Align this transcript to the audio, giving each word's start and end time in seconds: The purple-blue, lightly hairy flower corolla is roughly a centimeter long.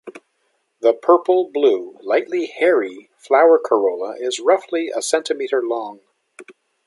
The 0.79 0.93
purple-blue, 0.95 1.99
lightly 2.01 2.47
hairy 2.47 3.11
flower 3.17 3.59
corolla 3.63 4.15
is 4.17 4.39
roughly 4.39 4.89
a 4.89 4.99
centimeter 4.99 5.61
long. 5.61 5.99